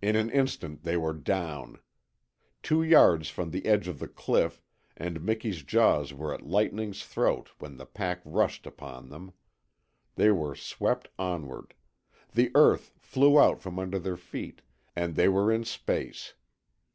[0.00, 1.80] In an instant they were down.
[2.62, 4.62] Two yards from the edge of the cliff,
[4.96, 9.34] and Miki's jaws were at Lightning's throat when the pack rushed upon them.
[10.14, 11.74] They were swept onward.
[12.32, 14.62] The earth flew out from under their feet,
[14.96, 16.32] and they were in space.